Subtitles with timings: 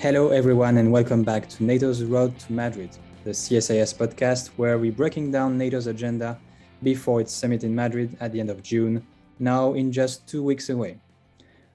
[0.00, 2.88] Hello, everyone, and welcome back to NATO's Road to Madrid,
[3.22, 6.38] the CSIS podcast where we're breaking down NATO's agenda
[6.82, 9.06] before its summit in Madrid at the end of June,
[9.38, 10.96] now in just two weeks away.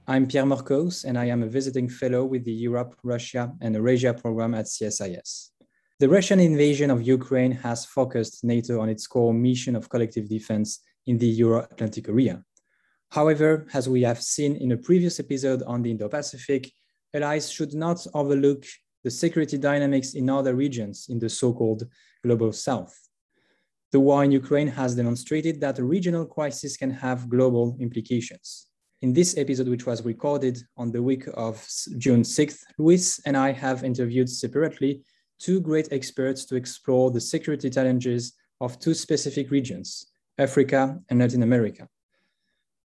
[0.08, 4.16] I'm Pierre Morcos, and I am a visiting fellow with the Europe, Russia, and Eurasia
[4.16, 5.52] program at CSIS.
[6.00, 10.80] The Russian invasion of Ukraine has focused NATO on its core mission of collective defense
[11.06, 12.44] in the Euro Atlantic area.
[13.12, 16.72] However, as we have seen in a previous episode on the Indo Pacific,
[17.16, 18.66] allies should not overlook
[19.04, 21.84] the security dynamics in other regions in the so called
[22.24, 22.96] global south.
[23.92, 28.68] The war in Ukraine has demonstrated that a regional crisis can have global implications.
[29.02, 31.56] In this episode, which was recorded on the week of
[31.98, 35.04] June 6th, Luis and I have interviewed separately
[35.40, 40.08] two great experts to explore the security challenges of two specific regions,
[40.38, 41.88] Africa and Latin America.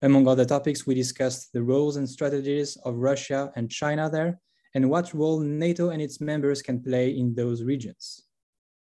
[0.00, 4.38] Among other topics, we discussed the roles and strategies of Russia and China there,
[4.74, 8.24] and what role NATO and its members can play in those regions.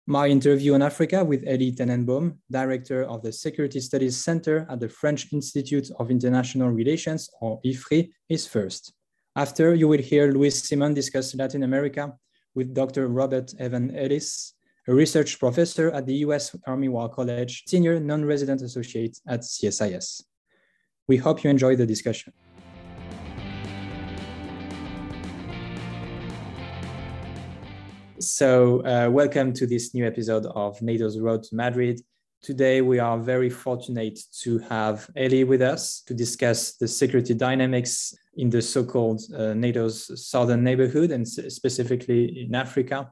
[0.06, 4.90] My interview on Africa with Elie Tenenbaum, Director of the Security Studies Center at the
[4.90, 8.94] French Institute of International Relations, or IFRI, is first.
[9.36, 12.14] After, you will hear Luis Simon discuss Latin America
[12.54, 13.08] with Dr.
[13.08, 14.54] Robert Evan Ellis,
[14.88, 20.22] a research professor at the US Army War College, senior non-resident associate at CSIS.
[21.10, 22.34] We hope you enjoy the discussion.
[28.20, 32.02] So, uh, welcome to this new episode of NATO's Road to Madrid.
[32.42, 38.14] Today, we are very fortunate to have Elie with us to discuss the security dynamics
[38.36, 43.10] in the so-called uh, NATO's southern neighborhood and specifically in Africa.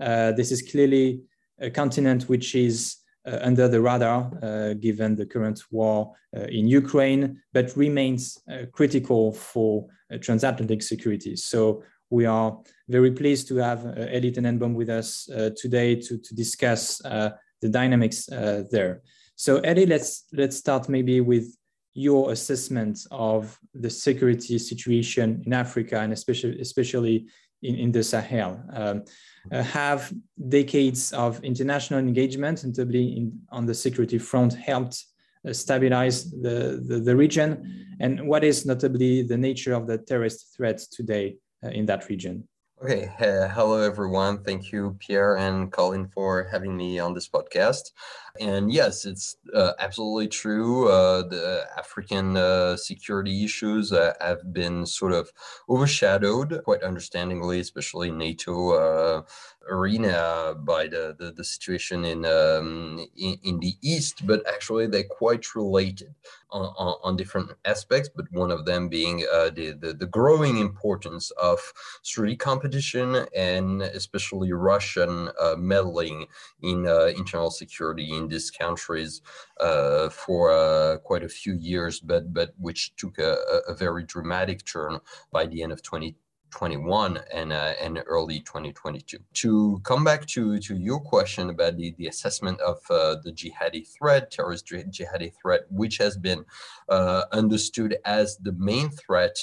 [0.00, 1.20] Uh, this is clearly
[1.60, 7.40] a continent which is under the radar uh, given the current war uh, in Ukraine,
[7.52, 8.38] but remains
[8.72, 9.86] critical for
[10.20, 11.36] transatlantic security.
[11.36, 16.34] So we are very pleased to have uh, Elie Tenenbaum with us today to, to
[16.34, 19.02] discuss the dynamics there.
[19.36, 21.56] So Elie, let's let's start maybe with
[21.94, 27.26] your assessment of the security situation in Africa and especially especially
[27.64, 28.62] in, in the Sahel.
[28.72, 29.04] Um,
[29.50, 30.12] uh, have
[30.48, 35.04] decades of international engagement, notably in, on the security front, helped
[35.46, 37.96] uh, stabilize the, the, the, region?
[38.00, 42.48] And what is notably the nature of the terrorist threat today uh, in that region?
[42.82, 44.42] Okay, uh, hello everyone.
[44.42, 47.92] Thank you, Pierre and Colin, for having me on this podcast.
[48.40, 50.88] And yes, it's uh, absolutely true.
[50.88, 55.30] Uh, the African uh, security issues uh, have been sort of
[55.68, 59.22] overshadowed, quite understandably, especially NATO uh,
[59.70, 65.04] arena by the, the, the situation in, um, in, in the east, but actually they're
[65.04, 66.12] quite related
[66.50, 68.10] on, on, on different aspects.
[68.14, 71.60] But one of them being uh, the, the, the growing importance of
[72.02, 76.26] strategic competition and especially Russian meddling
[76.62, 79.22] in internal security in these countries
[79.60, 83.36] uh, for uh, quite a few years, but but which took a,
[83.68, 84.98] a very dramatic turn
[85.30, 89.18] by the end of 2021 and uh, and early 2022.
[89.34, 93.86] To come back to to your question about the the assessment of uh, the jihadi
[93.86, 96.44] threat, terrorist jihadi threat, which has been
[96.88, 99.36] uh, understood as the main threat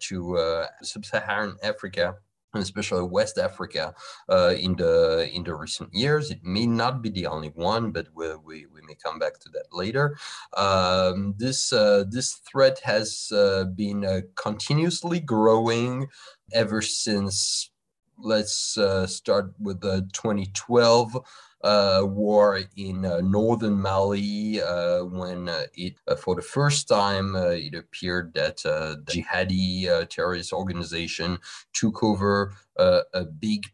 [0.00, 2.16] to sub-Saharan Africa
[2.54, 3.94] especially West Africa,
[4.28, 6.30] uh, in the in the recent years.
[6.30, 9.48] It may not be the only one, but we we, we may come back to
[9.50, 10.16] that later.
[10.56, 16.08] Um, this uh, this threat has uh, been uh, continuously growing
[16.52, 17.70] ever since.
[18.18, 21.18] Let's uh, start with the 2012
[21.62, 27.36] uh, war in uh, northern Mali uh, when uh, it, uh, for the first time,
[27.36, 31.38] uh, it appeared that the jihadi terrorist organization
[31.72, 33.66] took over a big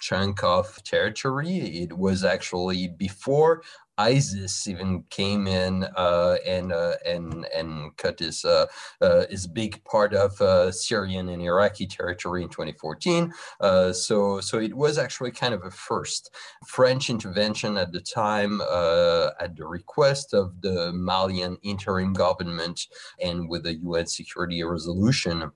[0.00, 1.56] chunk of territory.
[1.56, 3.62] It was actually before
[3.98, 8.66] ISIS even came in uh, and uh, and and cut his uh,
[9.00, 13.32] uh big part of uh, Syrian and Iraqi territory in 2014.
[13.60, 16.34] Uh, so so it was actually kind of a first
[16.66, 22.86] French intervention at the time at the request of the Malian interim government
[23.22, 25.50] and with the UN Security Resolution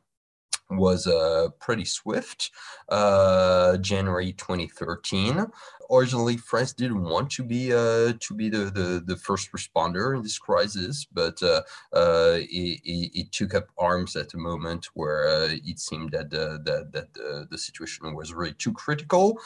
[0.70, 2.50] was uh, pretty swift.
[2.88, 5.46] Uh, January 2013,
[5.90, 10.22] originally France didn't want to be uh, to be the, the, the first responder in
[10.22, 11.62] this crisis, but uh,
[11.92, 16.60] uh, it, it, took up arms at a moment where uh, it seemed that the,
[16.64, 19.38] that, that the, the situation was really too critical.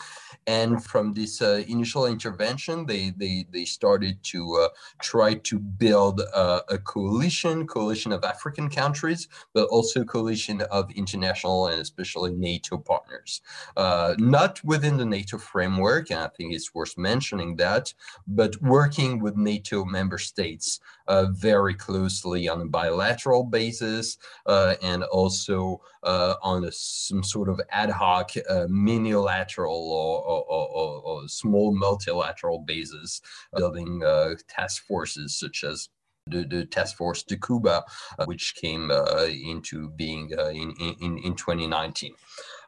[0.47, 4.69] And from this uh, initial intervention, they they they started to
[5.01, 11.81] try to build a coalition, coalition of African countries, but also coalition of international and
[11.81, 13.43] especially NATO partners.
[13.77, 17.93] not within the NATO framework, and I think it's worth mentioning that,
[18.27, 25.05] but working with NATO member states uh, very closely on a bilateral basis uh, and
[25.05, 31.29] also uh, on a, some sort of ad hoc uh, minilateral or, or, or, or,
[31.29, 33.21] small multilateral basis,
[33.57, 35.89] building uh, task forces such as
[36.27, 37.83] the, the task force Takuba,
[38.19, 42.15] uh, which came uh, into being uh, in, in, in 2019.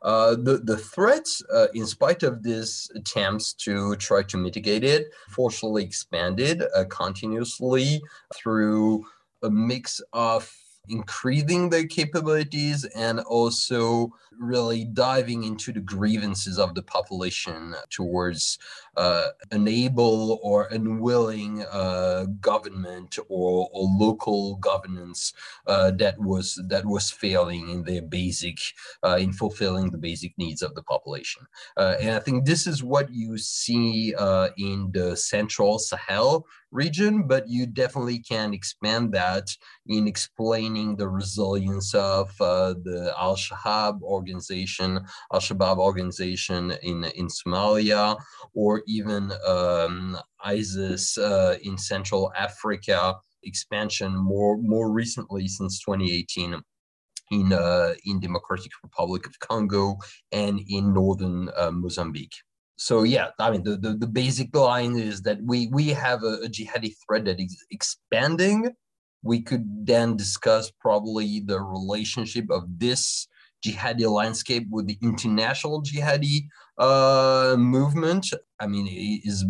[0.04, 5.06] Uh, the, the threats, uh, in spite of these attempts to try to mitigate it,
[5.30, 8.02] forcefully expanded uh, continuously
[8.36, 9.02] through
[9.42, 10.52] a mix of
[10.88, 18.58] increasing their capabilities and also really diving into the grievances of the population towards
[18.96, 25.32] uh, unable or unwilling uh, government or, or, local governance
[25.66, 28.58] uh, that was that was failing in their basic
[29.04, 31.42] uh, in fulfilling the basic needs of the population.
[31.76, 37.26] Uh, and I think this is what you see uh, in the central Sahel region,
[37.26, 39.46] but you definitely can expand that
[39.86, 45.00] in explaining the resilience of the Al Shabaab organization,
[45.32, 48.18] Al Shabaab organization in in Somalia,
[48.54, 56.62] or even um, ISIS uh, in Central Africa expansion more more recently since 2018
[57.30, 59.96] in uh, in Democratic Republic of Congo
[60.32, 62.36] and in northern uh, Mozambique.
[62.76, 66.40] So yeah, I mean the, the, the basic line is that we we have a,
[66.44, 68.70] a jihadi threat that is expanding.
[69.22, 73.26] We could then discuss probably the relationship of this
[73.64, 76.46] jihadi landscape with the international jihadi
[76.78, 78.26] uh, movement.
[78.60, 78.86] I mean,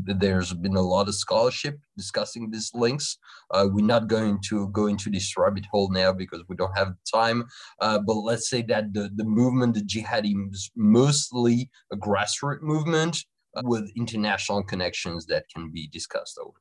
[0.06, 3.19] there's been a lot of scholarship discussing these links.
[3.50, 6.94] Uh, we're not going to go into this rabbit hole now because we don't have
[7.12, 7.44] time.
[7.81, 13.25] Uh, but let's say that the, the movement, the jihadi, is mostly a grassroots movement
[13.56, 16.58] uh, with international connections that can be discussed over.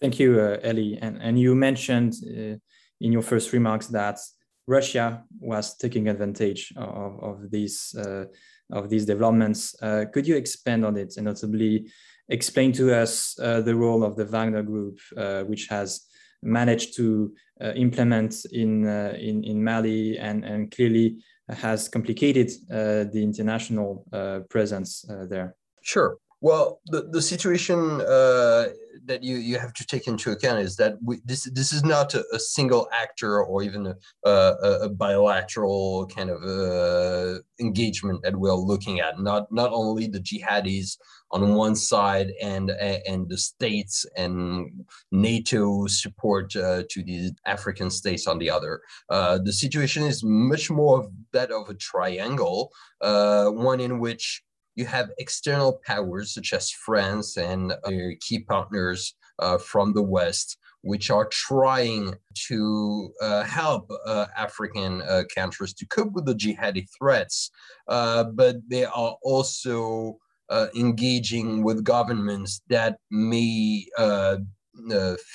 [0.00, 0.98] Thank you, uh, Elie.
[1.00, 2.56] And, and you mentioned uh,
[3.00, 4.18] in your first remarks that
[4.66, 8.24] Russia was taking advantage of, of these uh,
[8.72, 9.74] of these developments.
[9.82, 11.90] Uh, could you expand on it and notably
[12.28, 16.06] explain to us uh, the role of the Wagner Group, uh, which has
[16.42, 21.18] managed to uh, implement in, uh, in in Mali and and clearly
[21.48, 24.06] has complicated the international
[24.48, 25.56] presence there?
[25.82, 26.16] Sure.
[26.42, 28.68] Well, the, the situation uh,
[29.04, 32.14] that you, you have to take into account is that we, this this is not
[32.14, 33.94] a, a single actor or even a,
[34.28, 39.20] a, a bilateral kind of uh, engagement that we're looking at.
[39.20, 40.96] Not not only the jihadis
[41.32, 44.70] on one side and and the states and
[45.12, 48.80] NATO support uh, to the African states on the other.
[49.10, 52.72] Uh, the situation is much more of that of a triangle,
[53.02, 54.42] uh, one in which
[54.80, 57.72] you have external powers such as France and
[58.20, 62.14] key partners uh, from the West, which are trying
[62.48, 67.50] to uh, help uh, African uh, countries to cope with the jihadi threats,
[67.88, 70.16] uh, but they are also
[70.48, 74.38] uh, engaging with governments that may uh,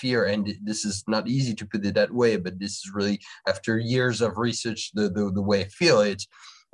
[0.01, 3.20] fear and this is not easy to put it that way but this is really
[3.48, 6.24] after years of research the, the, the way i feel it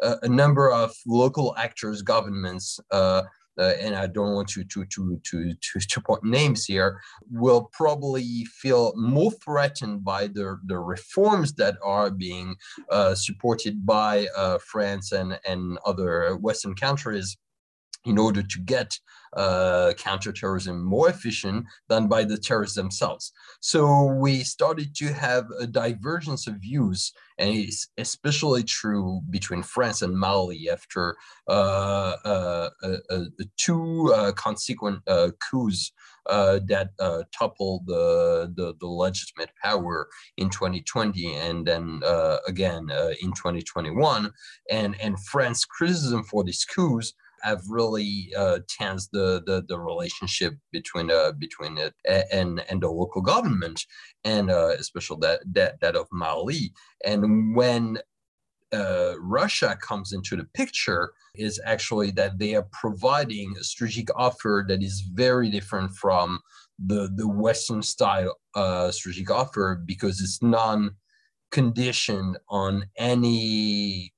[0.01, 3.23] a, number of local actors, governments, uh,
[3.59, 7.69] uh, and I don't want to to to to to, to point names here, will
[7.73, 12.55] probably feel more threatened by the the reforms that are being
[12.89, 17.37] uh, supported by uh, France and and other Western countries
[18.05, 18.97] in order to get
[19.33, 23.31] uh, counterterrorism more efficient than by the terrorists themselves.
[23.61, 30.01] So we started to have a divergence of views, and it's especially true between France
[30.01, 31.15] and Mali after
[31.47, 32.69] uh, uh,
[33.57, 35.91] two uh, consequent uh, coups
[36.27, 42.89] uh, that uh, toppled the, the, the legitimate power in 2020 and then uh, again
[42.91, 44.31] uh, in 2021
[44.69, 50.55] and and France criticism for these coups have really uh, changed the, the, the relationship
[50.71, 53.85] between uh, between it and and the local government,
[54.23, 56.71] and uh, especially that that that of Mali.
[57.05, 57.99] And when
[58.73, 64.65] uh, Russia comes into the picture is actually that they are providing a strategic offer
[64.67, 66.39] that is very different from
[66.79, 70.95] the the Western style uh, strategic offer because it's non
[71.51, 74.13] conditioned on any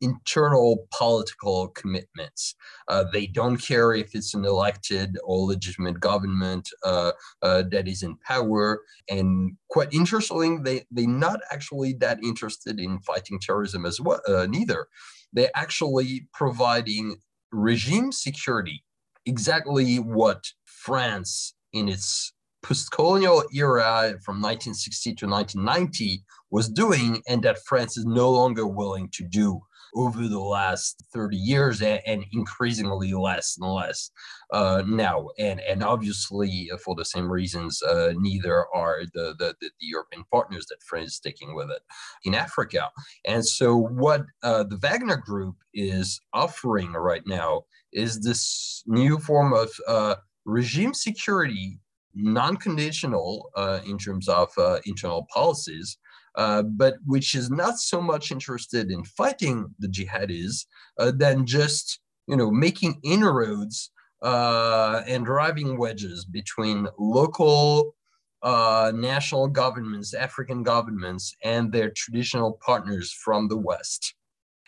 [0.00, 2.54] internal political commitments.
[2.88, 7.12] Uh, they don't care if it's an elected or legitimate government uh,
[7.42, 8.82] uh, that is in power.
[9.08, 14.46] And quite interestingly, they, they're not actually that interested in fighting terrorism as well, uh,
[14.46, 14.86] neither.
[15.32, 17.16] They're actually providing
[17.52, 18.84] regime security,
[19.24, 27.58] exactly what France in its post-colonial era from 1960 to 1990 was doing and that
[27.64, 29.60] France is no longer willing to do
[29.96, 34.10] over the last 30 years and, and increasingly less and less
[34.52, 35.28] uh, now.
[35.38, 40.24] And, and obviously, uh, for the same reasons, uh, neither are the, the, the, European
[40.30, 41.82] partners that France is taking with it
[42.24, 42.90] in Africa.
[43.24, 47.62] And so, what uh, the Wagner Group is offering right now
[47.92, 51.80] is this new form of uh, regime security
[52.16, 55.98] non-conditional uh, in terms of uh, internal policies,
[56.36, 60.66] uh, but which is not so much interested in fighting the jihadis
[60.98, 63.90] uh, than just you know making inroads
[64.22, 67.94] uh, and driving wedges between local
[68.42, 74.14] uh, national governments, African governments, and their traditional partners from the West,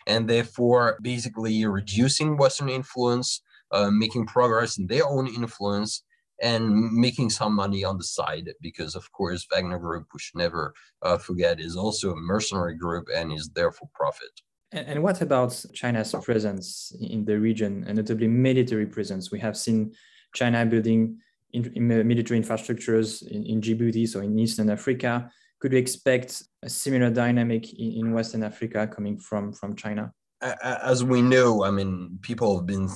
[0.07, 6.03] and therefore basically reducing Western influence, uh, making progress in their own influence,
[6.41, 10.73] and making some money on the side because of course wagner group we should never
[11.01, 14.31] uh, forget is also a mercenary group and is there for profit.
[14.71, 19.31] And, and what about china's presence in the region and notably military presence?
[19.31, 19.93] We have seen
[20.33, 21.17] china building
[21.53, 25.29] in, in military infrastructures in, in djibouti so in eastern africa.
[25.59, 30.13] Could we expect a similar dynamic in, in western africa coming from from china?
[30.41, 32.87] As we know i mean people have been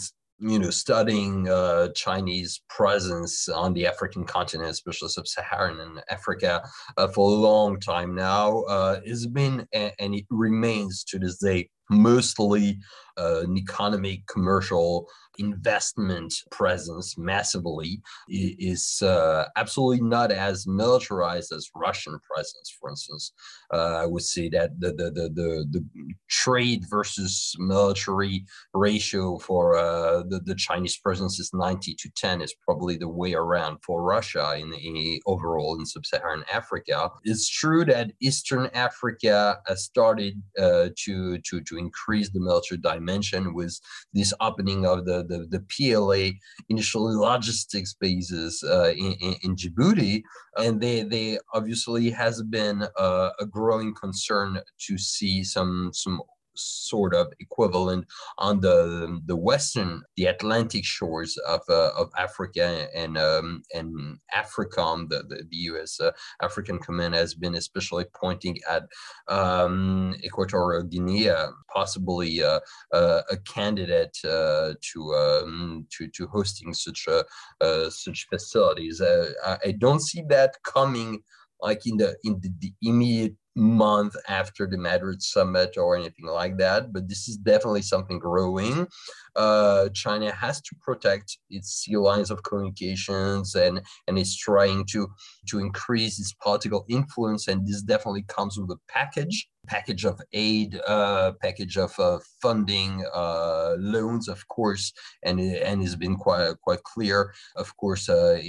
[0.46, 6.62] you know, studying uh, Chinese presence on the African continent, especially sub-Saharan Africa,
[6.98, 11.70] uh, for a long time now, uh, has been and it remains to this day
[11.90, 12.78] mostly
[13.18, 15.08] an economic commercial
[15.40, 23.34] investment presence massively is uh, absolutely not as militarized as Russian presence, for instance.
[23.74, 29.78] Uh, I would say that the, the, the, the, the trade versus military ratio for
[29.78, 34.04] uh, the, the Chinese presence is 90 to 10 is probably the way around for
[34.04, 37.10] Russia in, in overall in sub-Saharan Africa.
[37.24, 43.03] It's true that Eastern Africa has started uh, to, to, to increase the military dimension
[43.54, 43.80] with
[44.14, 46.38] this opening of the, the, the PLA
[46.70, 50.24] initially logistics bases uh, in, in, in, Djibouti.
[50.58, 56.22] And they, they obviously has been uh, a growing concern to see some, some
[56.56, 58.06] sort of equivalent
[58.38, 65.10] on the the western the Atlantic shores of uh, of Africa and um, and AFRICOM
[65.10, 66.00] the the, the U.S.
[66.00, 68.84] Uh, African Command has been especially pointing at
[69.28, 71.30] um, Equatorial Guinea,
[71.74, 72.60] possibly uh,
[72.94, 77.24] uh a candidate uh, to um, to to hosting such a
[77.62, 79.02] uh, such facilities.
[79.02, 81.24] I, I don't see that coming
[81.62, 86.58] like in the in the, the immediate month after the Madrid summit or anything like
[86.58, 88.88] that, but this is definitely something growing.
[89.36, 95.08] Uh, China has to protect its sea lines of communications and and is trying to
[95.50, 100.80] to increase its political influence, and this definitely comes with a package package of aid,
[100.88, 104.94] uh, package of uh, funding, uh, loans, of course,
[105.24, 107.34] and and has been quite quite clear.
[107.56, 108.40] Of course, uh,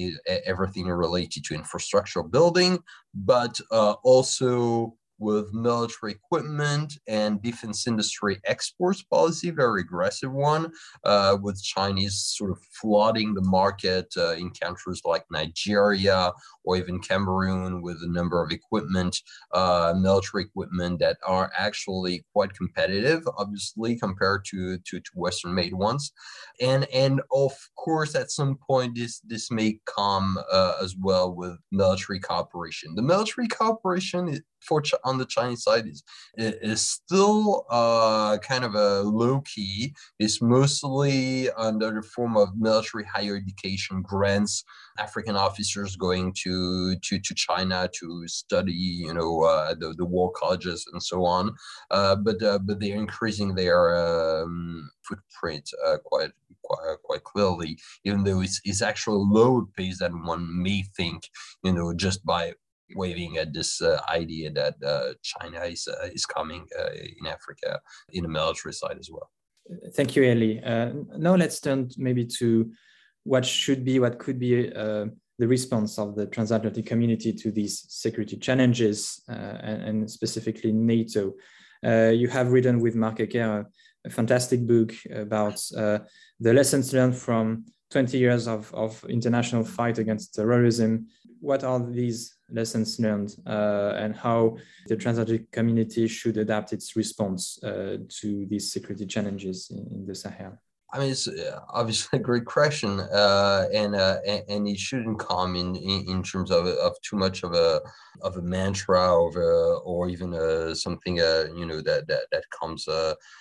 [0.47, 2.83] everything related to infrastructure building,
[3.15, 10.73] but uh, also with military equipment and defense industry exports policy, very aggressive one,
[11.05, 16.33] uh, with Chinese sort of flooding the market uh, in countries like Nigeria
[16.65, 19.17] or even Cameroon with a number of equipment,
[19.53, 25.75] uh, military equipment that are actually quite competitive, obviously, compared to, to, to Western made
[25.75, 26.13] ones.
[26.61, 31.57] And, and of course, at some point, this, this may come uh, as well with
[31.71, 32.95] military cooperation.
[32.95, 36.03] The military cooperation for on the Chinese side is
[36.37, 39.95] is still uh, kind of a low key.
[40.19, 44.65] It's mostly under the form of military higher education grants.
[44.99, 50.33] African officers going to to, to China to study, you know, uh, the the war
[50.33, 51.55] colleges and so on.
[51.91, 56.31] Uh, but uh, but they're increasing their um, footprint uh, quite
[56.65, 61.29] quite, quite clearly, even though it's, it's actually lower pace than one may think,
[61.63, 62.53] you know, just by
[62.95, 67.81] waving at this uh, idea that uh, China is uh, is coming uh, in Africa
[68.13, 69.31] in the military side as well.
[69.95, 70.63] Thank you, Elie.
[70.63, 72.71] Uh, now let's turn maybe to
[73.23, 75.07] what should be, what could be uh,
[75.39, 81.33] the response of the transatlantic community to these security challenges, and, and, specifically NATO.
[81.83, 83.67] you have written with Marc Hecker
[84.07, 90.35] a fantastic book about the lessons learned from 20 years of, of international fight against
[90.35, 91.07] terrorism.
[91.41, 97.63] What are these lessons learned uh, and how the transatlantic community should adapt its response
[97.63, 100.59] uh, to these security challenges in, in the Sahel?
[100.95, 105.19] I mean, it's uh, obviously a great question, uh, and, uh, and, and it shouldn't
[105.19, 107.81] come in, in, in terms of, of too much of a
[108.23, 109.37] of a mantra or
[109.85, 112.87] or even a, something uh, you know that that that comes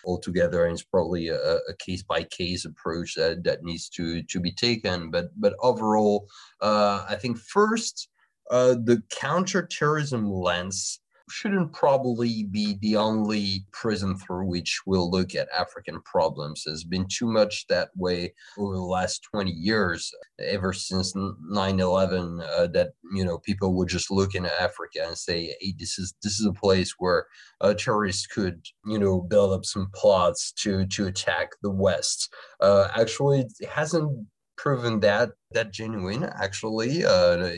[0.04, 4.24] all together, and it's probably a, a, case by case approach that that needs to
[4.24, 5.12] to be taken.
[5.12, 6.28] But but overall,
[6.60, 8.10] uh, I think first
[8.54, 16.02] the counterterrorism lens shouldn't probably be the only prism through which we'll look at African
[16.02, 16.64] problems.
[16.66, 22.68] There's been too much that way over the last 20 years, ever since 9/11, uh,
[22.68, 26.40] that you know people would just look into Africa and say, "Hey, this is this
[26.40, 27.28] is a place where
[27.62, 32.90] uh, terrorists could you know build up some plots to to attack the West." Uh,
[32.96, 37.50] actually, it hasn't proven that that genuine actually uh,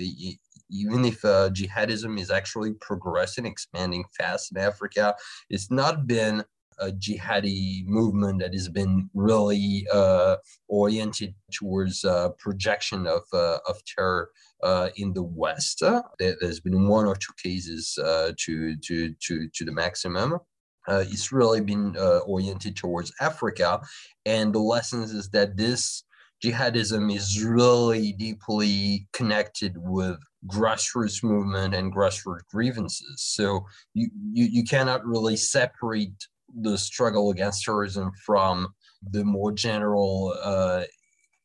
[0.70, 5.16] even if uh, jihadism is actually progressing, expanding fast in Africa,
[5.50, 6.44] it's not been
[6.80, 10.36] a jihadi movement that has been really uh,
[10.68, 14.30] oriented towards uh, projection of, uh, of terror
[14.64, 15.80] uh, in the West.
[15.80, 20.40] There, has been one or two cases uh, to, to, to, to the maximum.
[20.88, 21.96] Uh, it's really been
[22.28, 23.82] oriented towards Africa.
[24.26, 26.04] And the lessons is that this
[26.44, 33.22] jihadism is really deeply connected with grassroots movement and grassroots grievances.
[33.22, 36.14] So you, you, you cannot really separate
[36.62, 38.68] the struggle against terrorism from
[39.12, 40.84] the more general uh,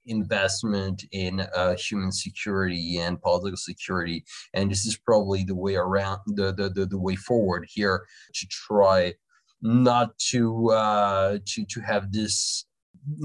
[0.07, 4.25] investment in uh, human security and political security.
[4.55, 8.47] And this is probably the way around, the, the, the, the way forward here to
[8.49, 9.15] try
[9.63, 12.65] not to uh, to to have this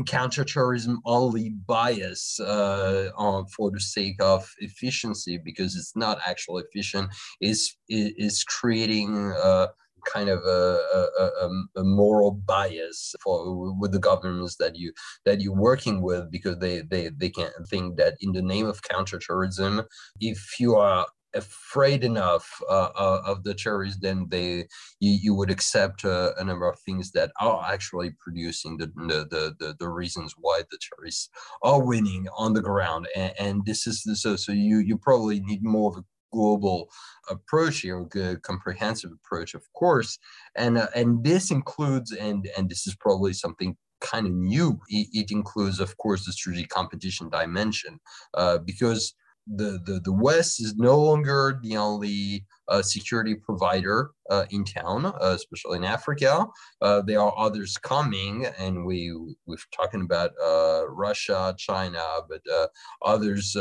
[0.07, 7.09] counterterrorism only bias uh, on, for the sake of efficiency because it's not actually efficient.
[7.41, 9.67] Is is creating a
[10.05, 10.79] kind of a,
[11.19, 14.93] a, a, moral bias for with the governments that you
[15.25, 18.81] that you're working with because they they they can think that in the name of
[18.83, 19.81] counterterrorism
[20.19, 24.65] if you are afraid enough uh, uh, of the terrorists, then they
[24.99, 29.55] you, you would accept uh, a number of things that are actually producing the the,
[29.59, 31.29] the, the reasons why the terrorists
[31.61, 33.07] are winning on the ground.
[33.15, 36.89] And, and this is the, so so you you probably need more of a global
[37.29, 40.17] approach here, a comprehensive approach, of course,
[40.55, 44.79] and uh, and this includes and and this is probably something kind of new.
[44.89, 47.99] It, it includes, of course, the strategic competition dimension,
[48.33, 49.15] uh, because
[49.47, 55.05] the, the, the West is no longer the only uh, security provider uh, in town,
[55.05, 56.47] uh, especially in Africa.
[56.81, 59.13] Uh, there are others coming, and we
[59.45, 62.67] we're talking about uh, Russia, China, but uh,
[63.03, 63.55] others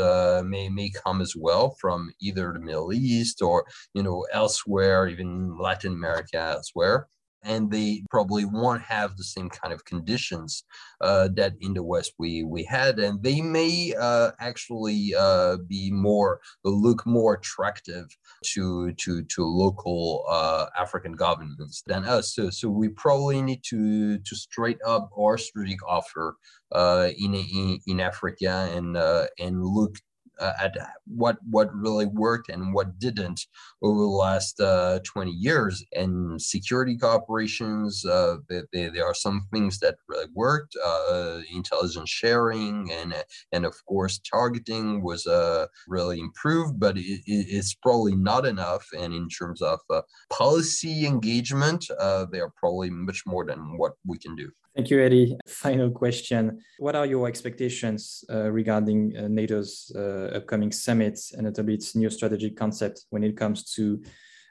[0.45, 5.57] may may come as well from either the Middle East or you know elsewhere, even
[5.59, 7.07] Latin America elsewhere
[7.45, 10.63] and they probably won't have the same kind of conditions
[11.01, 15.91] uh, that in the West we we had, and they may uh, actually uh, be
[15.91, 18.05] more look more attractive
[18.43, 22.33] to to to local uh, African governments than us.
[22.33, 26.37] So so we probably need to to straight up our strategic offer
[26.71, 29.95] uh, in, in in Africa and uh, and look
[30.39, 33.47] uh, at what what really worked and what didn't
[33.81, 35.83] over the last uh, 20 years.
[35.93, 38.37] And security cooperations, uh,
[38.73, 40.75] there are some things that really worked.
[40.83, 43.13] Uh, intelligence sharing and
[43.51, 48.87] and of course targeting was uh, really improved, but it, it's probably not enough.
[48.97, 51.85] And in terms of uh, policy engagement,
[52.31, 54.49] they are probably much more than what we can do.
[54.75, 55.37] Thank you, Elie.
[55.47, 56.59] Final question.
[56.79, 59.91] What are your expectations regarding NATO's
[60.33, 64.01] upcoming summit and a its new strategic concept when it comes to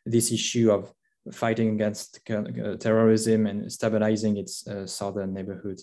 [0.07, 0.93] this issue of
[1.33, 5.81] fighting against uh, terrorism and stabilizing its uh, southern neighborhood?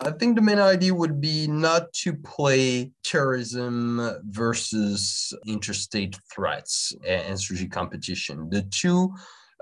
[0.00, 7.38] I think the main idea would be not to play terrorism versus interstate threats and
[7.38, 8.50] strategic competition.
[8.50, 9.14] The two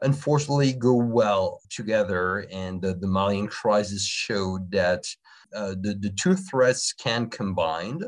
[0.03, 2.47] unfortunately go well together.
[2.51, 5.07] And the, the Malian crisis showed that
[5.55, 8.01] uh, the, the two threats can combine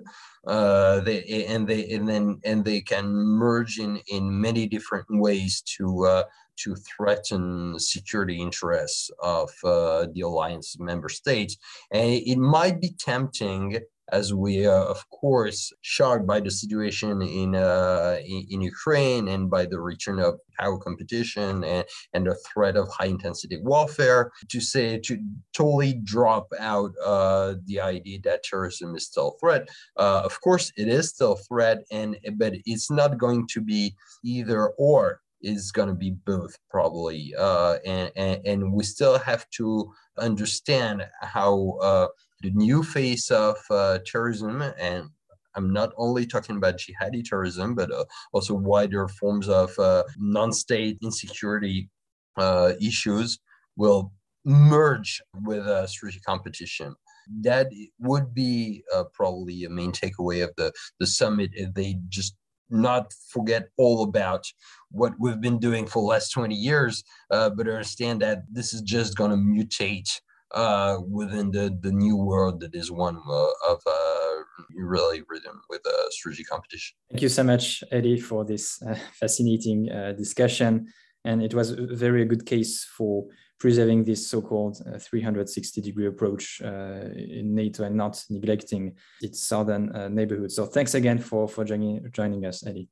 [0.46, 5.62] uh, they, and they and then and they can merge in in many different ways
[5.62, 6.22] to uh,
[6.56, 11.56] to threaten security interests of uh, the alliance member states.
[11.90, 13.78] And it might be tempting
[14.12, 19.50] as we are, of course, shocked by the situation in, uh, in, in Ukraine and
[19.50, 24.60] by the return of power competition and, and the threat of high intensity warfare, to
[24.60, 25.18] say to
[25.52, 29.68] totally drop out uh, the idea that terrorism is still a threat.
[29.96, 33.94] Uh, of course, it is still a threat, and but it's not going to be
[34.22, 39.48] either or is going to be both probably uh, and, and, and we still have
[39.50, 42.08] to understand how uh,
[42.40, 45.08] the new face of uh, terrorism and
[45.56, 50.98] I'm not only talking about jihadi terrorism, but uh, also wider forms of uh, non-state
[51.02, 51.90] insecurity
[52.36, 53.38] uh, issues
[53.76, 54.12] will
[54.44, 56.94] merge with uh, strategic competition.
[57.40, 57.68] That
[58.00, 62.36] would be uh, probably a main takeaway of the, the summit if they just
[62.70, 64.44] not forget all about
[64.90, 68.82] what we've been doing for the last 20 years, uh, but understand that this is
[68.82, 70.08] just going to mutate
[70.54, 74.42] uh, within the, the new world that is one uh, of uh,
[74.76, 76.96] really rhythm with uh, strategy competition.
[77.10, 80.86] Thank you so much, Elie, for this uh, fascinating discussion.
[81.24, 83.24] And it was a very good case for
[83.64, 89.90] preserving this so-called uh, 360 degree approach uh, in NATO and not neglecting its southern
[89.96, 90.52] uh, neighborhood.
[90.52, 92.90] So thanks again for, for joining, joining us, Elie.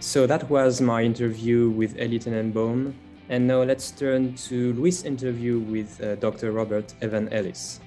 [0.00, 2.92] So that was my interview with Elie Tenenbaum,
[3.30, 6.52] and now let's turn to Luis' interview with uh, Dr.
[6.52, 7.80] Robert Evan Ellis.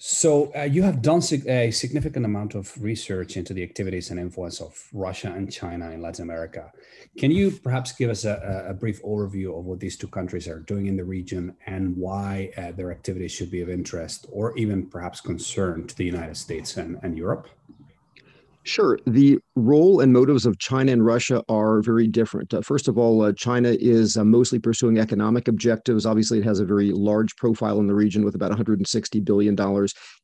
[0.00, 4.60] So uh, you have done a significant amount of research into the activities and influence
[4.60, 6.70] of Russia and China in Latin America.
[7.18, 10.60] Can you perhaps give us a, a brief overview of what these two countries are
[10.60, 14.86] doing in the region and why uh, their activities should be of interest or even
[14.86, 17.48] perhaps concern to the United States and, and Europe?
[18.62, 19.00] Sure.
[19.04, 22.54] The role and motives of China and Russia are very different.
[22.54, 26.06] Uh, first of all, uh, China is uh, mostly pursuing economic objectives.
[26.06, 29.56] Obviously, it has a very large profile in the region with about $160 billion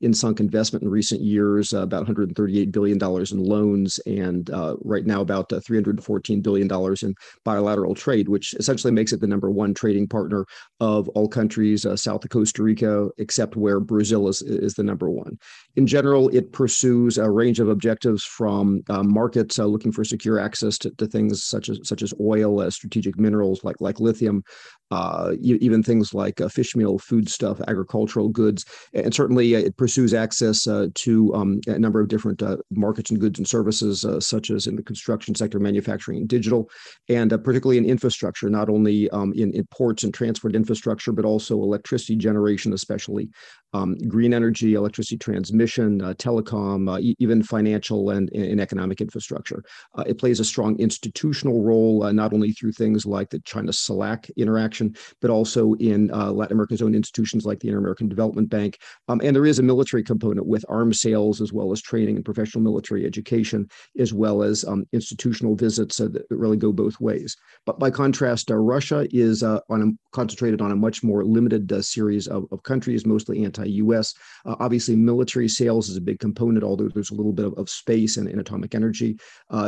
[0.00, 5.06] in sunk investment in recent years, uh, about $138 billion in loans, and uh, right
[5.06, 9.74] now about uh, $314 billion in bilateral trade, which essentially makes it the number one
[9.74, 10.46] trading partner
[10.80, 15.38] of all countries south of Costa Rica, except where Brazil is, is the number one.
[15.76, 20.38] In general, it pursues a range of objectives from uh, markets uh, looking for secure
[20.38, 24.42] access to, to, things such as such as oil, uh, strategic minerals like like lithium,
[24.90, 30.68] uh, even things like uh, fish meal, foodstuff, agricultural goods, and certainly it pursues access
[30.94, 34.82] to um, a number of different markets and goods and services, such as in the
[34.82, 36.68] construction sector, manufacturing, and digital,
[37.08, 41.54] and particularly in infrastructure, not only um, in, in, ports and transport infrastructure, but also
[41.62, 43.30] electricity generation, especially
[43.74, 49.62] um, green energy, electricity transmission, telecom, e- even financial and, and economic infrastructure.
[50.06, 54.94] it plays a strong institutional role, not only through things like the China CELAC interaction
[55.20, 58.78] but also in uh, Latin America's own institutions like the Inter American Development Bank.
[59.08, 62.24] Um, and there is a military component with arms sales as well as training and
[62.24, 67.36] professional military education, as well as um, institutional visits uh, that really go both ways.
[67.66, 71.72] But by contrast, uh, Russia is uh, on a, concentrated on a much more limited
[71.72, 74.14] uh, series of, of, countries, mostly anti-U.S.
[74.44, 77.68] Uh, obviously, military sales is a big component, although there's a little bit of, of
[77.70, 79.16] space and, atomic energy.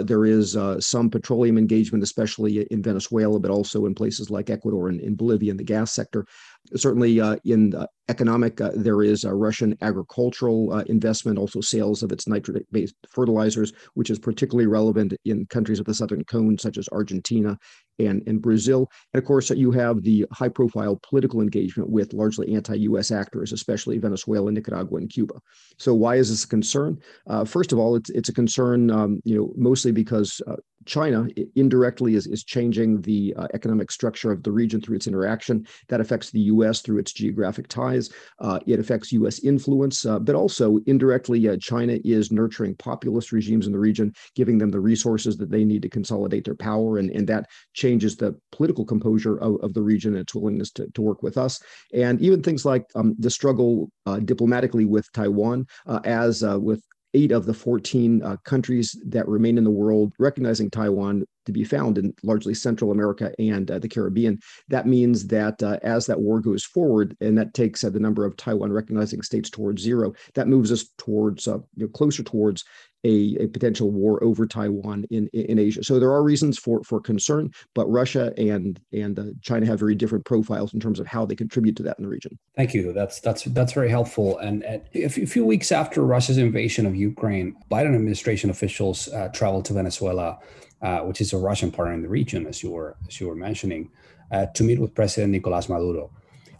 [0.05, 5.01] there is some petroleum engagement, especially in Venezuela, but also in places like Ecuador and
[5.01, 6.27] in Bolivia in the gas sector.
[6.75, 12.13] Certainly uh, in the economic, uh, there is Russian agricultural uh, investment, also sales of
[12.13, 16.89] its nitrate-based fertilizers, which is particularly relevant in countries of the southern cone, such as
[16.93, 17.59] Argentina
[17.99, 18.89] and, and Brazil.
[19.13, 23.11] And of course, you have the high-profile political engagement with largely anti-U.S.
[23.11, 25.35] actors, especially Venezuela, Nicaragua, and Cuba.
[25.79, 26.99] So why is this a concern?
[27.45, 30.41] First of all, it's, it's a concern, um, you know, mostly because
[30.87, 35.67] China indirectly is, is changing the uh, economic structure of the region through its interaction.
[35.89, 36.81] That affects the U.S.
[36.81, 38.11] through its geographic ties.
[38.39, 39.41] Uh, it affects U.S.
[39.41, 44.59] influence, uh, but also indirectly, uh, China is nurturing populist regimes in the region, giving
[44.59, 48.39] them the resources that they need to consolidate their power, and, and that changes the
[48.53, 51.61] political composure of, of the region and its willingness to, to work with us.
[51.93, 56.83] And even things like um, the struggle uh, diplomatically with Taiwan, uh, as with
[57.17, 61.65] eight of the 14 uh, countries that remain in the world recognizing Taiwan to be
[61.65, 64.39] found in largely Central America and uh, the Caribbean.
[64.69, 68.27] That means that uh, as that war goes forward, and that takes uh, the number
[68.27, 72.65] of Taiwan recognizing states towards zero, that moves us towards uh, you know, closer towards
[73.07, 75.83] a, a potential war over Taiwan in, in Asia.
[75.85, 79.95] So there are reasons for, for concern, but Russia and and uh, China have very
[79.95, 82.39] different profiles in terms of how they contribute to that in the region.
[82.57, 82.93] Thank you.
[82.93, 84.39] That's that's that's very helpful.
[84.39, 84.57] And,
[84.95, 90.39] a few weeks after Russia's invasion of Ukraine, Biden administration officials uh, traveled to Venezuela,
[90.83, 93.37] uh, which is a Russian partner in the region, as you were as you were
[93.49, 93.91] mentioning,
[94.33, 96.11] uh, to meet with President Nicolas Maduro.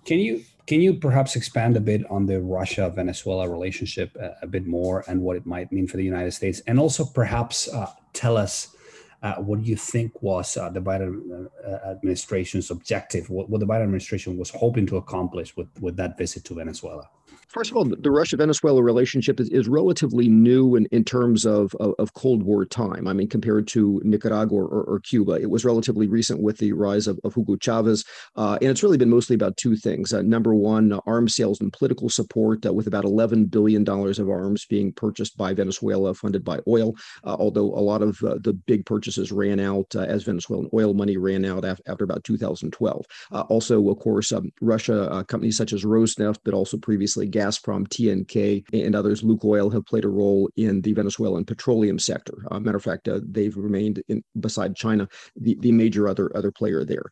[0.05, 4.47] Can you can you perhaps expand a bit on the Russia Venezuela relationship a, a,
[4.47, 6.61] bit more and what it might mean for the United States?
[6.67, 8.75] And also perhaps uh, tell us
[9.23, 13.85] uh, what you think was uh, the Biden uh, administration's objective, what, what the Biden
[13.85, 17.09] administration was hoping to accomplish with, with that visit to Venezuela?
[17.57, 21.75] First of all, the Russia Venezuela relationship is, is relatively new in, in terms of,
[21.77, 23.09] of, of, Cold War time.
[23.09, 27.07] I mean, compared to Nicaragua or, or, Cuba, it was relatively recent with the rise
[27.07, 28.05] of, of Hugo Chavez.
[28.37, 30.13] Uh, and it's really been mostly about two things.
[30.13, 34.29] Uh, number one, uh, arms sales and political support, uh, with about $11 billion of
[34.29, 38.53] arms being purchased by Venezuela, funded by oil, uh, although a lot of uh, the
[38.53, 43.07] big purchases ran out as Venezuelan oil money ran out af- after about 2012.
[43.49, 48.95] also, of course, um, Russia companies such as Rosneft, but also previously Gazprom, TNK, and
[48.95, 52.45] others, Lukoil, have played a role in the Venezuelan petroleum sector.
[52.51, 56.51] Uh, matter of fact, uh, they've remained, in, beside China, the, the major other other
[56.51, 57.05] player there.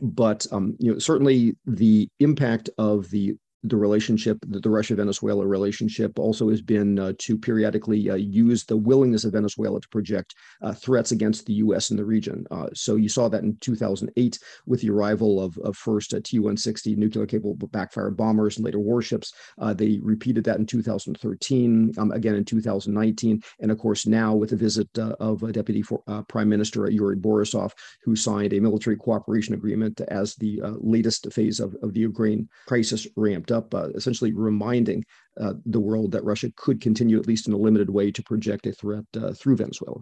[0.00, 6.18] But um, you know, certainly the impact of the the relationship, the, Russia Venezuela relationship,
[6.18, 10.72] also has been uh, to periodically uh, use the willingness of Venezuela to project uh,
[10.72, 11.90] threats against the U.S.
[11.90, 12.44] in the region.
[12.50, 16.38] Uh, so you saw that in 2008 with the arrival of, of first uh, Tu
[16.38, 19.32] 160 nuclear capable backfire bombers and later warships.
[19.58, 24.50] Uh, they repeated that in 2013, um, again in 2019, and of course now with
[24.50, 27.72] the visit of Deputy for, Prime Minister Yuri Borisov,
[28.02, 33.06] who signed a military cooperation agreement as the latest phase of, of the Ukraine crisis
[33.16, 35.04] ramped up, uh, essentially reminding
[35.40, 38.66] uh, the world that Russia could continue, at least in a limited way, to project
[38.66, 40.00] a threat uh, through Venezuela.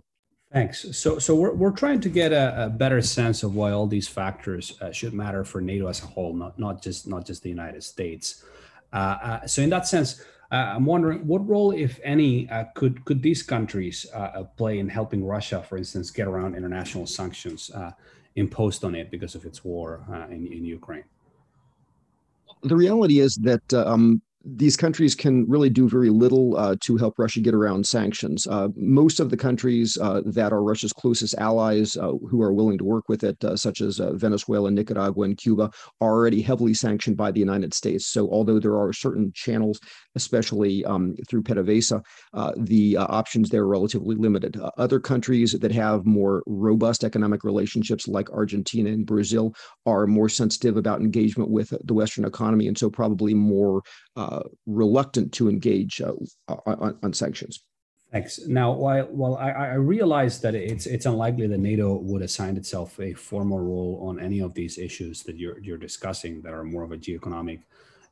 [0.52, 0.96] Thanks.
[0.96, 4.08] So, so we're, we're trying to get a, a better sense of why all these
[4.08, 7.48] factors uh, should matter for NATO as a whole, not not just not just the
[7.48, 8.44] United States.
[8.92, 13.44] Uh, uh, so, in that sense, I'm wondering what role, if any, could could these
[13.44, 14.06] countries
[14.56, 17.70] play in helping Russia, for instance, get around international sanctions
[18.34, 21.04] imposed on it because of its war in, in Ukraine?
[22.62, 26.96] The reality is that uh, um, these countries can really do very little uh, to
[26.96, 28.46] help Russia get around sanctions.
[28.46, 32.79] Uh, most of the countries uh, that are Russia's closest allies uh, who are willing
[32.79, 36.72] to work with it, uh, such as uh, Venezuela, Nicaragua, and Cuba, are already heavily
[36.72, 38.07] sanctioned by the United States.
[38.07, 39.79] So, although there are certain channels,
[40.14, 42.03] especially um, through PDVSA,
[42.57, 44.59] the options there are relatively limited.
[44.79, 49.55] other countries that have more robust economic relationships, like Argentina and Brazil,
[49.87, 53.83] are more sensitive about engagement with the Western economy, and so probably more
[54.16, 54.29] uh,
[54.66, 56.12] reluctant to engage uh,
[56.66, 57.62] on, on, sanctions.
[58.12, 58.40] Thanks.
[58.46, 62.98] Now, while while I, I, realize that it's it's unlikely that NATO would assign itself
[62.98, 66.82] a formal role on any of these issues that you're you're discussing that are more
[66.82, 67.60] of a geoeconomic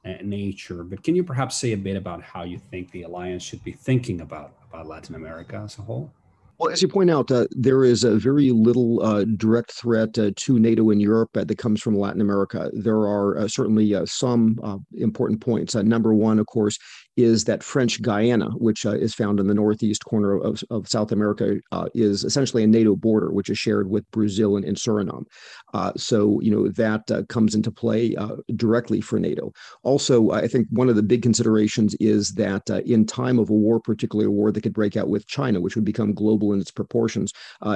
[0.04, 3.42] uh, nature, but can you perhaps say a bit about how you think the alliance
[3.42, 6.12] should be thinking about about Latin America as a whole?
[6.59, 10.33] Well, as you point out, uh, there is a very little uh, direct threat uh,
[10.35, 12.68] to NATO in Europe that comes from Latin America.
[12.73, 15.77] There are uh, certainly uh, some uh, important points.
[15.77, 16.77] number one, of course,
[17.18, 21.11] is that French Guiana, which uh, is found in the northeast corner of, of South
[21.11, 25.24] America, uh, is essentially a NATO border, which is shared with Brazil and, and Suriname.
[25.74, 29.52] Uh, so, you know, that uh, comes into play uh, directly for NATO.
[29.83, 33.52] Also, I think one of the big considerations is that uh, in time of a
[33.52, 36.61] war, particularly a war that could break out with China, which would become global in
[36.61, 37.33] its proportions,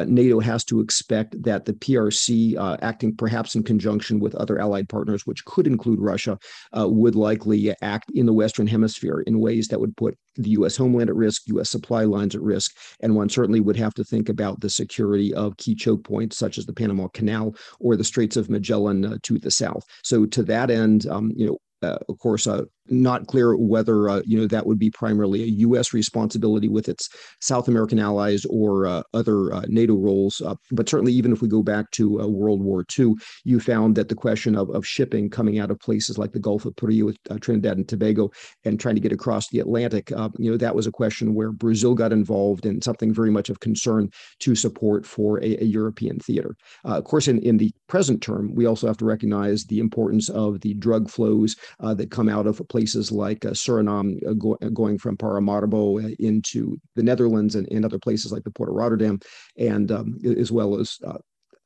[0.06, 5.26] NATO has to expect that the PRC, acting perhaps in conjunction with other allied partners,
[5.26, 6.38] which could include Russia,
[6.72, 10.76] would likely act in the Western Hemisphere in ways that would put the U.S.
[10.76, 11.70] homeland at risk, U.S.
[11.70, 15.56] supply lines at risk, and one certainly would have to think about the security of
[15.56, 19.38] key choke points such as the Panama Canal or the Straits of Magellan uh, to
[19.38, 19.84] the south.
[20.02, 24.22] So to that end, um, you know, uh, of course, uh, not clear whether uh,
[24.24, 25.92] you know that would be primarily a U.S.
[25.92, 27.08] responsibility with its
[27.40, 30.40] South American allies or uh, other uh, NATO roles.
[30.40, 33.14] Uh, but certainly, even if we go back to World War II,
[33.44, 36.64] you found that the question of, of shipping coming out of places like the Gulf
[36.64, 38.30] of Paria with Trinidad and Tobago
[38.64, 41.94] and trying to get across the Atlantic, you know, that was a question where Brazil
[41.94, 46.56] got involved in something very much of concern to support for a, a European theater.
[46.84, 50.60] of course, in, in the present term, we also have to recognize the importance of
[50.60, 54.96] the drug flows that come out of places like uh, Suriname, uh, go, uh, going
[54.96, 59.20] from Paramaribo into the Netherlands and, and, other places like the Port of Rotterdam,
[59.58, 60.98] and um, as well as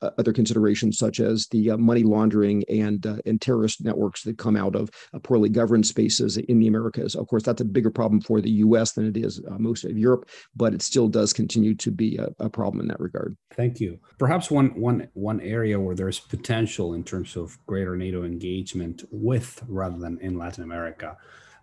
[0.02, 4.56] other considerations such as the uh, money laundering and uh, and terrorist networks that come
[4.56, 7.14] out of uh, poorly governed spaces in the Americas.
[7.14, 8.92] Of course, that's a bigger problem for the U.S.
[8.92, 12.28] than it is uh, most of Europe, but it still does continue to be a,
[12.38, 13.36] a, problem in that regard.
[13.54, 13.98] Thank you.
[14.18, 19.62] Perhaps one one one area where there's potential in terms of greater NATO engagement with
[19.68, 21.16] rather than in Latin America.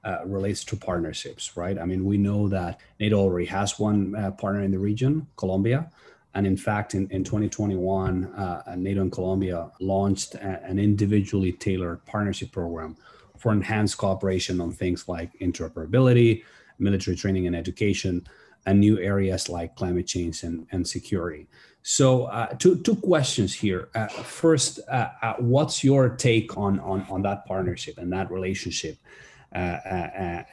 [0.05, 1.79] Uh, relates to partnerships, right?
[1.79, 5.89] I mean, we know that NATO already has one uh, partner in the region, Colombia.
[6.35, 12.03] And in fact, in, in 2021, uh, NATO and Colombia launched a, an individually tailored
[12.05, 12.97] partnership program
[13.37, 16.43] for enhanced cooperation on things like interoperability,
[16.79, 18.25] military training and education,
[18.65, 21.47] and new areas like climate change and, and security.
[21.83, 23.89] So, uh, two, two questions here.
[23.93, 28.97] Uh, first, uh, uh what's your take on, on, on that partnership and that relationship?
[29.53, 29.77] Uh,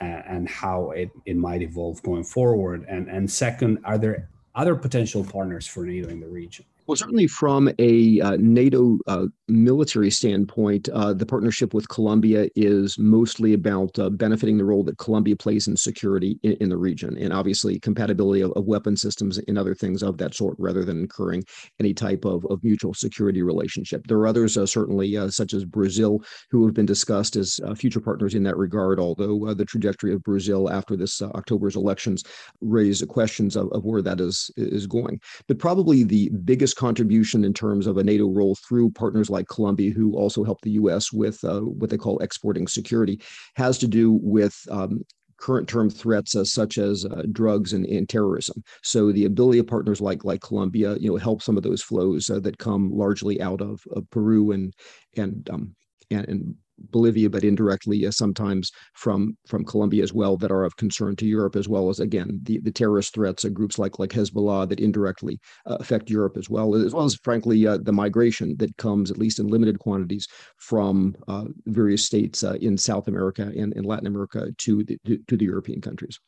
[0.00, 2.84] and how it, it might evolve going forward.
[2.86, 6.64] And, and second, are there other potential partners for NATO in the region?
[6.86, 12.98] Well, certainly from a uh, NATO uh, military standpoint, uh, the partnership with Colombia is
[12.98, 17.16] mostly about uh, benefiting the role that Colombia plays in security in, in the region,
[17.16, 20.98] and obviously compatibility of, of, weapon systems and other things of that sort, rather than
[20.98, 21.44] incurring
[21.78, 24.06] any type of, of mutual security relationship.
[24.06, 28.00] There are others, uh, certainly, uh, such as Brazil, who have been discussed as future
[28.00, 32.24] partners in that regard, although the trajectory of Brazil after this October's elections
[32.60, 35.20] raise questions of, of where that is, is going.
[35.46, 39.92] But probably the biggest contribution in terms of a NATO role through partners like Colombia,
[39.92, 41.12] who also help the U.S.
[41.12, 43.20] with uh, what they call exporting security,
[43.56, 45.04] has to do with um,
[45.40, 48.62] current term threats uh, such as uh, drugs and, and, terrorism.
[48.82, 52.30] So the ability of partners like like Colombia, you know, help some of those flows
[52.30, 54.72] uh, that come largely out of, of Peru and
[55.16, 55.74] and um,
[56.10, 56.54] and, and
[56.90, 61.26] Bolivia, but indirectly uh, sometimes from from Colombia as well, that are of concern to
[61.26, 64.80] Europe, as well as again the, the terrorist threats of groups like like Hezbollah that
[64.80, 69.10] indirectly uh, affect Europe as well, as well as frankly uh, the migration that comes
[69.10, 70.26] at least in limited quantities
[70.58, 75.18] from uh, various states uh, in South America and, and Latin America to the to,
[75.28, 76.18] to the European countries.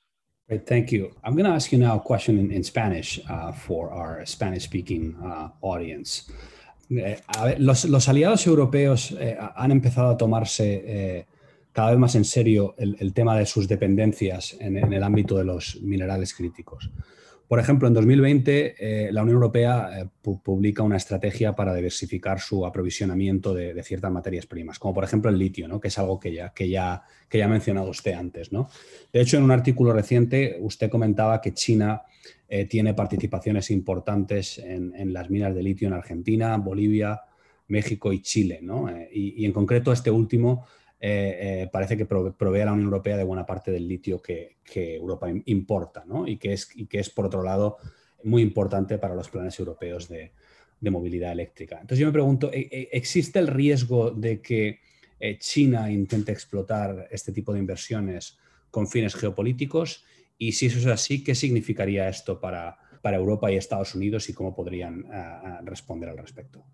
[0.48, 1.12] Great, thank you.
[1.24, 5.16] I'm going to ask you now a question in, in Spanish uh, for our Spanish-speaking
[5.62, 6.30] audience.
[6.98, 7.20] Eh,
[7.58, 11.26] los, aliados europeos eh, han empezado a tomarse eh,
[11.72, 15.80] cada vez más en serio el, tema de sus dependencias en, el ámbito de los
[15.80, 16.90] minerales críticos.
[17.48, 23.82] Por ejemplo, en 2020 la Unión Europea publica una estrategia para diversificar su aprovisionamiento de,
[23.82, 27.02] ciertas materias primas, como por ejemplo el litio, que es algo que ya, que, ya,
[27.28, 28.52] que ya ha mencionado usted antes.
[28.52, 28.68] ¿no?
[29.12, 32.02] De hecho, en un artículo reciente usted comentaba que China
[32.54, 37.22] eh, tiene participaciones importantes en, las minas de litio en Argentina, Bolivia,
[37.68, 38.60] México y Chile.
[38.90, 40.66] Eh, y, en concreto este último
[41.00, 45.30] eh, parece que provee a la Unión Europea de buena parte del litio que, Europa
[45.46, 47.78] importa y, que es, que es, por otro lado,
[48.22, 50.32] muy importante para los planes europeos de,
[50.78, 51.76] de movilidad eléctrica.
[51.76, 54.80] Entonces yo me pregunto, ¿existe el riesgo de que
[55.38, 58.36] China intente explotar este tipo de inversiones
[58.70, 60.04] con fines geopolíticos?
[60.42, 64.32] Y si eso es así, ¿qué significaría esto para, para Europa y Estados Unidos y
[64.32, 66.64] cómo podrían uh, responder al respecto?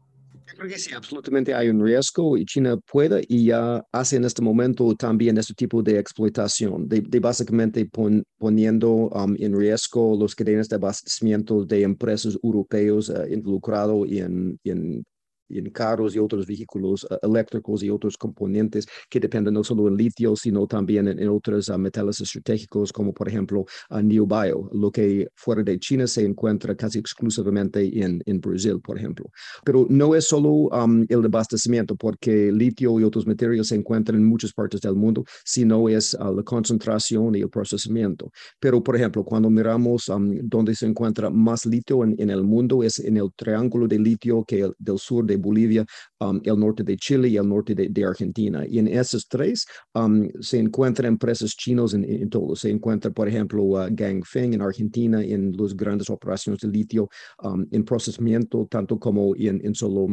[0.46, 4.24] Yo creo que sí, absolutamente hay un riesgo y China puede y ya hace en
[4.24, 10.16] este momento también este tipo de explotación, de, de básicamente pon, poniendo um, en riesgo
[10.18, 15.04] los cadenas de abastecimiento de empresas europeos uh, involucrados en, en
[15.48, 19.96] en carros y otros vehículos uh, eléctricos y otros componentes que dependen no solo en
[19.96, 25.28] litio, sino también en, otros uh, metales estratégicos, como por ejemplo uh, Neobio, lo que
[25.34, 29.30] fuera de China se encuentra casi exclusivamente en, en Brasil, por ejemplo.
[29.64, 34.26] Pero no es solo um, el abastecimiento, porque litio y otros materiales se encuentran en
[34.26, 38.30] muchas partes del mundo, sino es la concentración y el procesamiento.
[38.60, 42.82] Pero, por ejemplo, cuando miramos um, dónde se encuentra más litio en, en, el mundo,
[42.82, 45.84] es en el triángulo de litio que el, del sur de Bolivia,
[46.20, 48.64] um, el norte de Chile y el norte de, Argentina.
[48.66, 52.54] Y en esos tres um, se encuentran empresas chinos en, todo.
[52.56, 57.08] Se encuentra, por ejemplo, uh, Gangfeng en Argentina en las grandes operaciones de litio
[57.42, 60.06] um, en procesamiento, tanto como en, solo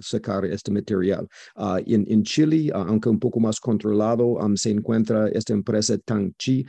[0.00, 1.26] sacar este material.
[1.56, 6.64] Uh, en, Chile, uh, aunque un poco más controlado, se encuentra esta empresa Tangchi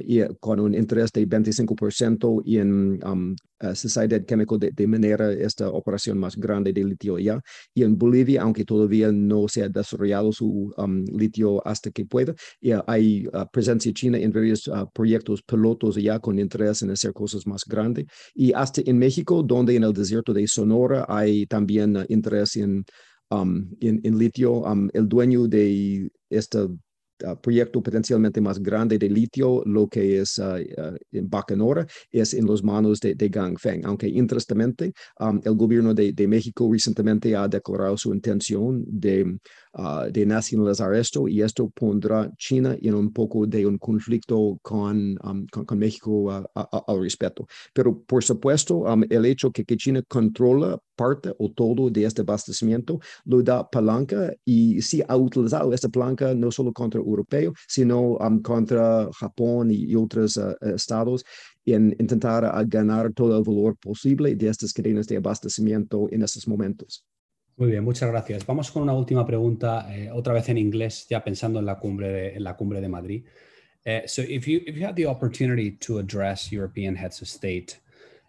[0.00, 6.18] y, con un interés de 25% en uh, Sociedad Chemical de, de, Minera, esta operación
[6.18, 7.40] más grande de litio ya.
[7.74, 12.34] Y en Bolivia, aunque todavía no se ha desarrollado su um, litio hasta que pueda,
[12.60, 17.12] ya hay uh, presencia china en varios uh, proyectos pilotos ya con interés en hacer
[17.12, 18.06] cosas más grandes.
[18.34, 22.84] Y hasta en México, donde en el desierto de Sonora hay también uh, interés en,
[23.30, 24.60] um, en, en, litio.
[24.60, 26.68] Um, el dueño de esta
[27.42, 30.40] proyecto potencialmente más grande de litio, lo que es
[31.12, 36.12] en Bacanora, es en las manos de, de Gangfeng, aunque interesantemente um, el gobierno de,
[36.12, 39.38] de, México recientemente ha declarado su intención de,
[39.74, 45.16] uh, de nacionalizar esto y esto pondrá China en un poco de un conflicto con,
[45.22, 47.46] um, con, con, México al respecto.
[47.72, 52.20] Pero por supuesto, um, el hecho que, que China controla parte o todo de este
[52.22, 58.16] abastecimiento lo da palanca y sí ha utilizado esta palanca no solo contra europeo, sino
[58.16, 61.24] um, contra Japón y, y otros uh, estados
[61.64, 66.46] en intentar uh, ganar todo el valor posible de estas cadenas de abastecimiento en estos
[66.46, 67.04] momentos.
[67.60, 68.46] Muy bien, muchas gracias.
[68.46, 72.08] Vamos con una última pregunta, eh, otra vez en inglés, ya pensando en la cumbre
[72.08, 73.22] de, en la cumbre de Madrid.
[73.84, 77.78] Uh, so, if you if you had the opportunity to address European heads of state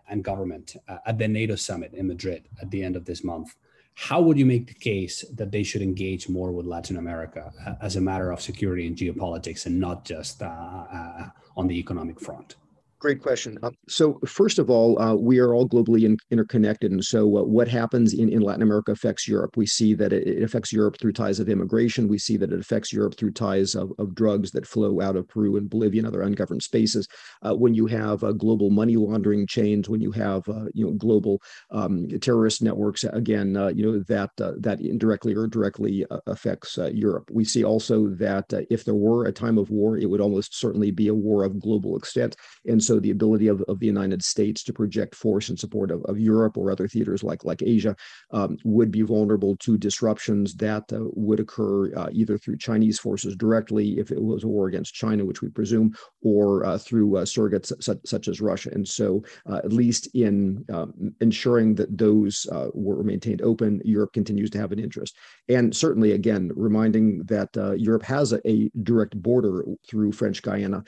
[0.09, 3.55] and government uh, at the NATO summit in Madrid at the end of this month,
[3.93, 7.75] how would you make the case that they should engage more with Latin America uh,
[7.81, 12.19] as a matter of security and geopolitics, and not just uh, uh, on the economic
[12.19, 12.57] front?
[13.01, 13.57] Great question.
[13.63, 16.91] Uh, so, first of all, uh, we are all globally in, interconnected.
[16.91, 19.57] And so, uh, what happens in, in Latin America affects Europe.
[19.57, 22.07] We see that it, it, affects Europe through ties of immigration.
[22.07, 25.27] We see that it affects Europe through ties of, of drugs that flow out of
[25.27, 27.07] Peru and Bolivia and other ungoverned spaces.
[27.41, 30.91] Uh, when you have uh, global money laundering chains, when you have uh, you know
[30.91, 31.41] global
[31.71, 37.31] um, terrorist networks, again, you know that that indirectly or directly affects Europe.
[37.31, 40.91] We see also that if there were a time of war, it would almost certainly
[40.91, 42.35] be a war of global extent.
[42.67, 45.91] And so so the ability of, of the United States to project force in support
[45.91, 47.95] of, of Europe or other theaters like, like Asia
[48.31, 53.33] um, would be vulnerable to disruptions that uh, would occur uh, either through Chinese forces
[53.37, 57.23] directly, if it was a war against China, which we presume, or uh, through uh,
[57.23, 58.69] surrogates such, such, as Russia.
[58.73, 64.11] And so, uh, at least in um, ensuring that those uh, were maintained open, Europe
[64.11, 65.15] continues to have an interest.
[65.55, 70.83] And certainly, again, reminding that Europe has a, a, direct border through French Guiana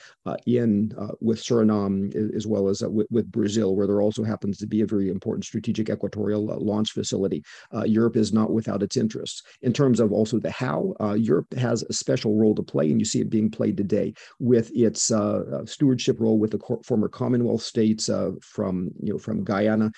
[0.45, 4.67] in with Suriname as well as uh, with, with, Brazil, where there also happens to
[4.67, 7.43] be a very important strategic equatorial uh, launch facility.
[7.73, 9.41] Uh, Europe is not without its interests.
[9.61, 12.99] In terms of also the how, uh, Europe has a special role to play, and
[12.99, 17.61] you see it being played today with its uh, stewardship role with the former Commonwealth
[17.61, 18.09] states
[18.41, 19.91] from you know from Guyana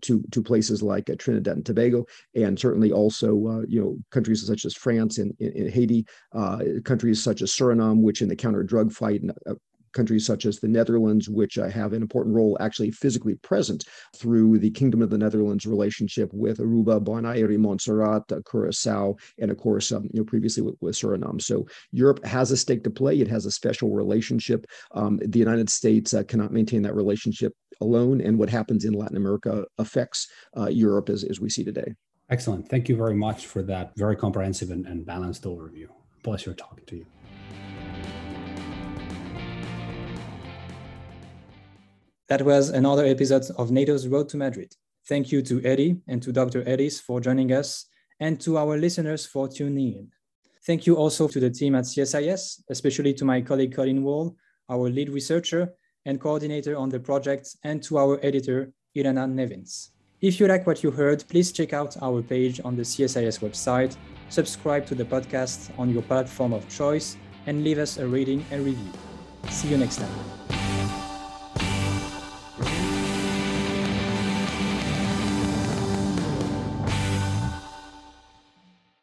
[0.00, 4.74] to to places like Trinidad and Tobago, and certainly also you know countries such as
[4.74, 6.06] France and, and Haiti,
[6.84, 9.32] countries such as Suriname, which in the counter drug fight and
[9.92, 13.84] countries such as the Netherlands, which uh, have an important role actually physically present
[14.16, 19.58] through the Kingdom of the Netherlands relationship with Aruba, Bonaire, Montserrat, uh, Curacao, and of
[19.58, 21.40] course, um, you know, previously with, with, Suriname.
[21.40, 23.20] So Europe has a stake to play.
[23.20, 24.66] It has a special relationship.
[24.92, 29.16] Um, the United States uh, cannot maintain that relationship alone, and what happens in Latin
[29.16, 31.94] America affects uh, Europe as, as we see today.
[32.30, 32.68] Excellent.
[32.68, 35.88] Thank you very much for that very comprehensive and, and balanced overview.
[36.22, 37.06] Pleasure talking to you.
[42.28, 44.74] That was another episode of NATO's Road to Madrid.
[45.08, 46.62] Thank you to Elie and to Dr.
[46.68, 47.86] Ellis for joining us
[48.20, 50.10] and to our listeners for tuning in.
[50.66, 54.36] Thank you also to the team at CSIS, especially to my colleague Colin Wall,
[54.68, 55.72] our lead researcher
[56.04, 59.92] and coordinator on the project, and to our editor, Ilana Nevins.
[60.20, 63.96] If you like what you heard, please check out our page on the CSIS website,
[64.30, 67.16] subscribe to the podcast on your platform of choice,
[67.46, 68.92] and leave us a rating and review.
[69.48, 70.57] See you next time.